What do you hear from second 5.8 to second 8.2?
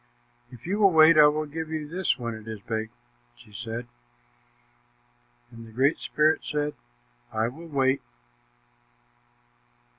Spirit said, "I will wait."